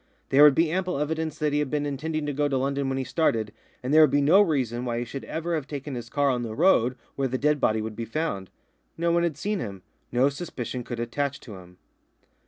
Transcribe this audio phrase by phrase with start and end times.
[0.29, 2.97] There would be ample evidence that he had been intending to go to London when
[2.97, 3.53] he started,
[3.83, 6.41] and there would be no reason why he should ever have taken his car on
[6.41, 8.49] the road where the dead body would be found.
[8.97, 11.77] No one had seen him; no suspicion could attach to him.